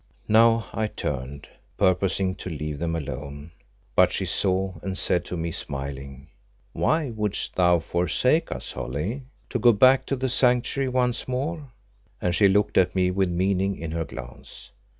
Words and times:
Now 0.27 0.65
I 0.73 0.87
turned, 0.87 1.47
purposing 1.77 2.33
to 2.37 2.49
leave 2.49 2.79
them 2.79 2.95
alone, 2.95 3.51
but 3.95 4.11
she 4.11 4.25
saw, 4.25 4.79
and 4.81 4.97
said 4.97 5.23
to 5.25 5.37
me, 5.37 5.51
smiling 5.51 6.29
"Why 6.73 7.11
wouldst 7.11 7.55
thou 7.55 7.77
forsake 7.77 8.51
us, 8.51 8.71
Holly? 8.71 9.21
To 9.51 9.59
go 9.59 9.71
back 9.71 10.07
to 10.07 10.15
the 10.15 10.27
Sanctuary 10.27 10.89
once 10.89 11.27
more?" 11.27 11.69
and 12.19 12.33
she 12.33 12.47
looked 12.47 12.79
at 12.79 12.95
me 12.95 13.11
with 13.11 13.29
meaning 13.29 13.77
in 13.77 13.91
her 13.91 14.05
glance. 14.05 14.71